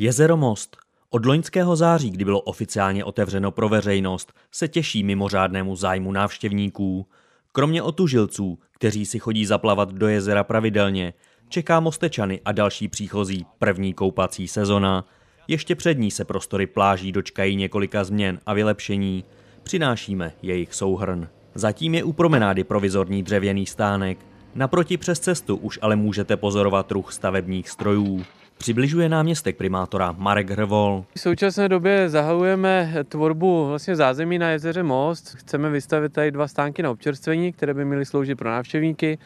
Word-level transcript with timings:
Jezero 0.00 0.36
Most. 0.36 0.76
Od 1.10 1.26
loňského 1.26 1.76
září, 1.76 2.10
kdy 2.10 2.24
bylo 2.24 2.40
oficiálně 2.40 3.04
otevřeno 3.04 3.50
pro 3.50 3.68
veřejnost, 3.68 4.32
se 4.52 4.68
těší 4.68 5.04
mimořádnému 5.04 5.76
zájmu 5.76 6.12
návštěvníků. 6.12 7.06
Kromě 7.52 7.82
otužilců, 7.82 8.58
kteří 8.72 9.06
si 9.06 9.18
chodí 9.18 9.46
zaplavat 9.46 9.92
do 9.92 10.08
jezera 10.08 10.44
pravidelně, 10.44 11.14
čeká 11.48 11.80
Mostečany 11.80 12.40
a 12.44 12.52
další 12.52 12.88
příchozí 12.88 13.46
první 13.58 13.94
koupací 13.94 14.48
sezona. 14.48 15.04
Ještě 15.48 15.74
před 15.74 15.98
ní 15.98 16.10
se 16.10 16.24
prostory 16.24 16.66
pláží 16.66 17.12
dočkají 17.12 17.56
několika 17.56 18.04
změn 18.04 18.40
a 18.46 18.54
vylepšení. 18.54 19.24
Přinášíme 19.62 20.32
jejich 20.42 20.74
souhrn. 20.74 21.28
Zatím 21.54 21.94
je 21.94 22.04
u 22.04 22.12
promenády 22.12 22.64
provizorní 22.64 23.22
dřevěný 23.22 23.66
stánek. 23.66 24.18
Naproti 24.54 24.96
přes 24.96 25.20
cestu 25.20 25.56
už 25.56 25.78
ale 25.82 25.96
můžete 25.96 26.36
pozorovat 26.36 26.92
ruch 26.92 27.12
stavebních 27.12 27.68
strojů. 27.68 28.24
Přibližuje 28.58 29.08
náměstek 29.08 29.56
primátora 29.56 30.14
Marek 30.18 30.50
Hrvol. 30.50 31.04
V 31.14 31.20
současné 31.20 31.68
době 31.68 32.08
zahajujeme 32.08 32.94
tvorbu 33.08 33.68
vlastně 33.68 33.96
zázemí 33.96 34.38
na 34.38 34.50
jezeře 34.50 34.82
Most. 34.82 35.28
Chceme 35.28 35.70
vystavit 35.70 36.12
tady 36.12 36.30
dva 36.30 36.48
stánky 36.48 36.82
na 36.82 36.90
občerstvení, 36.90 37.52
které 37.52 37.74
by 37.74 37.84
měly 37.84 38.06
sloužit 38.06 38.38
pro 38.38 38.50
návštěvníky. 38.50 39.18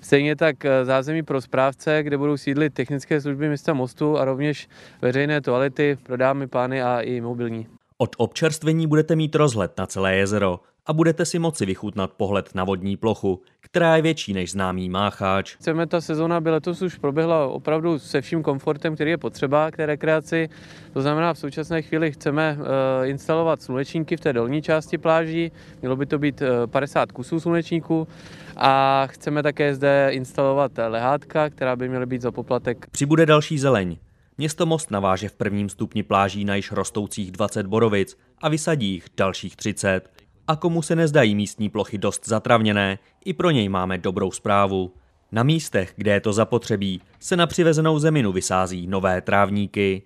Stejně 0.00 0.36
tak 0.36 0.56
zázemí 0.82 1.22
pro 1.22 1.40
správce, 1.40 2.02
kde 2.02 2.18
budou 2.18 2.36
sídlit 2.36 2.74
technické 2.74 3.20
služby 3.20 3.48
města 3.48 3.74
Mostu 3.74 4.18
a 4.18 4.24
rovněž 4.24 4.68
veřejné 5.02 5.40
toalety 5.40 5.98
pro 6.02 6.16
dámy, 6.16 6.46
pány 6.46 6.82
a 6.82 7.00
i 7.00 7.20
mobilní. 7.20 7.66
Od 7.98 8.16
občerstvení 8.18 8.86
budete 8.86 9.16
mít 9.16 9.34
rozhled 9.34 9.78
na 9.78 9.86
celé 9.86 10.16
jezero 10.16 10.60
a 10.90 10.92
budete 10.92 11.24
si 11.24 11.38
moci 11.38 11.66
vychutnat 11.66 12.12
pohled 12.12 12.54
na 12.54 12.64
vodní 12.64 12.96
plochu, 12.96 13.42
která 13.60 13.96
je 13.96 14.02
větší 14.02 14.32
než 14.32 14.50
známý 14.50 14.88
mácháč. 14.88 15.56
Chceme, 15.56 15.86
ta 15.86 16.00
sezóna 16.00 16.40
by 16.40 16.50
letos 16.50 16.82
už 16.82 16.98
proběhla 16.98 17.46
opravdu 17.46 17.98
se 17.98 18.20
vším 18.20 18.42
komfortem, 18.42 18.94
který 18.94 19.10
je 19.10 19.18
potřeba 19.18 19.70
k 19.70 19.76
té 19.76 19.86
rekreaci. 19.86 20.48
To 20.92 21.02
znamená, 21.02 21.34
v 21.34 21.38
současné 21.38 21.82
chvíli 21.82 22.12
chceme 22.12 22.58
eh, 22.58 23.08
instalovat 23.08 23.62
slunečníky 23.62 24.16
v 24.16 24.20
té 24.20 24.32
dolní 24.32 24.62
části 24.62 24.98
pláží. 24.98 25.52
Mělo 25.80 25.96
by 25.96 26.06
to 26.06 26.18
být 26.18 26.42
50 26.66 27.02
eh, 27.02 27.12
kusů 27.12 27.40
slunečníků 27.40 28.08
a 28.56 29.06
chceme 29.06 29.42
také 29.42 29.74
zde 29.74 30.08
instalovat 30.10 30.72
lehátka, 30.88 31.50
která 31.50 31.76
by 31.76 31.88
měly 31.88 32.06
být 32.06 32.22
za 32.22 32.30
poplatek. 32.30 32.86
Přibude 32.90 33.26
další 33.26 33.58
zeleň. 33.58 33.96
Město 34.38 34.66
Most 34.66 34.90
naváže 34.90 35.28
v 35.28 35.36
prvním 35.36 35.68
stupni 35.68 36.02
pláží 36.02 36.44
na 36.44 36.54
již 36.54 36.72
rostoucích 36.72 37.30
20 37.30 37.66
borovic 37.66 38.16
a 38.38 38.48
vysadí 38.48 38.86
jich 38.86 39.06
dalších 39.16 39.56
30. 39.56 40.19
A 40.50 40.56
komu 40.56 40.82
se 40.82 40.96
nezdají 40.96 41.34
místní 41.34 41.68
plochy 41.68 41.98
dost 41.98 42.28
zatravněné, 42.28 42.98
i 43.24 43.32
pro 43.32 43.50
něj 43.50 43.68
máme 43.68 43.98
dobrou 43.98 44.30
zprávu. 44.30 44.92
Na 45.32 45.42
místech, 45.42 45.92
kde 45.96 46.12
je 46.12 46.20
to 46.20 46.32
zapotřebí, 46.32 47.00
se 47.20 47.36
na 47.36 47.46
přivezenou 47.46 47.98
zeminu 47.98 48.32
vysází 48.32 48.86
nové 48.86 49.20
trávníky. 49.20 50.02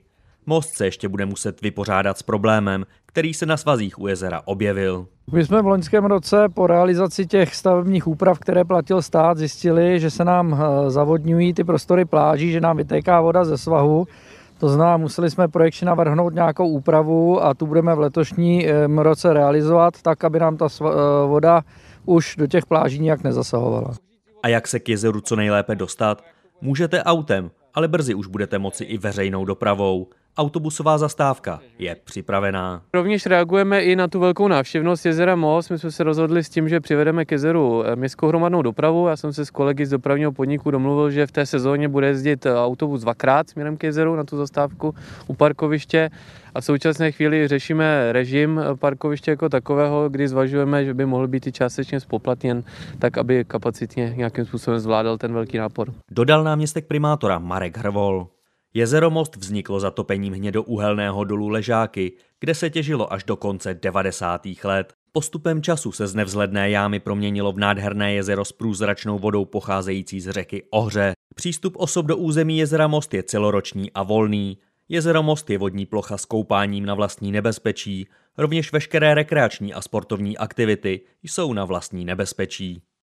Most 0.47 0.75
se 0.75 0.85
ještě 0.85 1.09
bude 1.09 1.27
muset 1.27 1.61
vypořádat 1.61 2.19
s 2.19 2.23
problémem, 2.23 2.87
který 3.07 3.35
se 3.35 3.47
na 3.47 3.57
svazích 3.57 3.99
u 3.99 4.07
jezera 4.07 4.43
objevil. 4.45 5.07
My 5.33 5.45
jsme 5.45 5.63
v 5.63 5.67
loňském 5.67 6.05
roce 6.05 6.49
po 6.55 6.67
realizaci 6.67 7.27
těch 7.27 7.55
stavebních 7.55 8.07
úprav, 8.07 8.39
které 8.39 8.65
platil 8.65 9.03
stát, 9.03 9.39
zjistili, 9.39 10.01
že 10.01 10.11
se 10.11 10.25
nám 10.25 10.55
eh, 10.55 10.91
zavodňují 10.91 11.55
ty 11.55 11.65
prostory 11.65 12.05
pláží, 12.05 12.53
že 12.53 12.61
nám 12.61 12.77
vytéká 12.77 13.21
voda 13.21 13.45
ze 13.45 13.59
svahu. 13.59 14.07
To 14.59 14.69
znamená, 14.69 14.97
museli 14.97 15.31
jsme 15.31 15.49
projekčně 15.49 15.87
navrhnout 15.87 16.35
nějakou 16.35 16.69
úpravu 16.69 17.45
a 17.45 17.55
tu 17.55 17.67
budeme 17.67 17.95
v 17.95 17.99
letošním 17.99 18.99
roce 18.99 19.33
realizovat 19.33 20.03
tak, 20.03 20.25
aby 20.25 20.39
nám 20.39 20.57
ta 20.57 20.67
eh, 20.81 20.85
voda 21.27 21.63
už 22.07 22.37
do 22.37 22.47
těch 22.47 22.67
pláží 22.67 22.99
nijak 22.99 23.25
nezasahovala. 23.25 23.95
A 24.43 24.49
jak 24.49 24.69
se 24.69 24.81
k 24.81 24.89
jezeru 24.89 25.21
co 25.21 25.37
nejlépe 25.37 25.75
dostat? 25.75 26.25
Můžete 26.61 27.03
autem, 27.03 27.51
ale 27.75 27.89
brzy 27.89 28.15
už 28.15 28.27
budete 28.27 28.59
moci 28.59 28.85
i 28.85 28.99
veřejnou 28.99 29.45
dopravou. 29.45 30.07
Autobusová 30.37 30.99
zastávka 30.99 31.61
je 31.79 31.97
připravená. 32.05 32.83
Rovněž 32.95 33.27
reagujeme 33.27 33.83
i 33.83 33.97
na 33.97 34.09
tu 34.09 34.21
velkou 34.21 34.49
návštěvnost 34.49 35.07
jezera 35.07 35.37
Most. 35.37 35.71
My 35.71 35.79
jsme 35.79 35.91
se 35.91 36.05
rozhodli 36.05 36.45
s 36.45 36.49
tím, 36.49 36.69
že 36.69 36.81
přivedeme 36.81 37.25
k 37.25 37.33
jezeru 37.33 37.85
eh, 37.85 37.97
městskou 37.97 38.29
hromadnou 38.29 38.63
dopravu. 38.63 39.09
Já 39.09 39.17
jsem 39.17 39.33
se 39.33 39.47
s 39.47 39.51
kolegy 39.51 39.87
z 39.87 39.91
dopravního 39.91 40.33
podniku 40.33 40.71
domluvil, 40.71 41.11
že 41.11 41.27
v 41.27 41.33
té 41.33 41.47
sezóně 41.47 41.89
bude 41.89 42.07
jezdit 42.07 42.47
eh, 42.47 42.55
autobus 42.55 43.01
dvakrát 43.01 43.49
směrem 43.49 43.77
k 43.77 43.83
jezeru 43.83 44.17
na 44.17 44.25
tu 44.25 44.37
zastávku 44.37 44.95
u 45.27 45.35
parkoviště. 45.35 46.11
A 46.55 46.61
v 46.61 46.65
současné 46.65 47.13
chvíli 47.13 47.49
řešíme 47.49 48.13
režim 48.13 48.59
eh, 48.59 48.77
parkoviště 48.77 49.31
jako 49.31 49.49
takového, 49.49 50.09
kdy 50.09 50.29
zvažujeme, 50.29 50.85
že 50.85 50.95
by 50.95 51.07
mohl 51.07 51.29
být 51.29 51.47
i 51.47 51.53
částečně 51.53 52.01
spoplatněn, 52.01 52.65
tak 52.99 53.19
aby 53.19 53.45
kapacitně 53.45 54.15
nějakým 54.17 54.45
způsobem 54.45 54.81
zvládal 54.81 55.19
ten 55.19 55.33
velký 55.33 55.59
nápor. 55.59 55.93
Dodal 56.11 56.45
náměstek 56.45 56.87
primátora 56.87 57.39
Marek 57.39 57.79
Hrvol. 57.79 58.34
Jezero 58.77 59.11
Most 59.11 59.37
vzniklo 59.37 59.81
zatopením 59.81 60.33
hnědouhelného 60.33 61.25
dolu 61.25 61.49
Ležáky, 61.49 62.13
kde 62.41 62.55
se 62.55 62.71
těžilo 62.71 63.13
až 63.13 63.25
do 63.25 63.37
konce 63.37 63.75
90. 63.75 64.47
let. 64.65 64.93
Postupem 65.13 65.63
času 65.63 65.93
se 65.93 66.07
z 66.07 66.15
nevzhledné 66.15 66.71
jámy 66.71 67.01
proměnilo 67.01 67.53
v 67.53 67.59
nádherné 67.59 68.15
jezero 68.15 68.45
s 68.45 68.53
průzračnou 68.53 69.19
vodou 69.19 69.45
pocházející 69.45 70.21
z 70.21 70.33
řeky 70.33 70.63
Ohře. 70.71 71.13
Přístup 71.35 71.77
osob 71.77 72.07
do 72.07 72.17
území 72.17 72.59
jezera 72.59 72.87
Most 72.87 73.15
je 73.15 73.23
celoroční 73.23 73.93
a 73.93 74.03
volný. 74.03 74.59
Jezero 74.89 75.23
Most 75.23 75.51
je 75.51 75.59
vodní 75.59 75.87
plocha 75.87 76.19
s 76.19 76.25
koupáním 76.25 76.87
na 76.87 76.95
vlastní 76.95 77.33
nebezpečí, 77.33 78.09
rovněž 78.39 78.73
veškeré 78.73 79.15
rekreační 79.15 79.75
a 79.75 79.83
sportovní 79.83 80.39
aktivity 80.39 81.01
jsou 81.23 81.53
na 81.53 81.65
vlastní 81.65 82.05
nebezpečí. 82.05 82.83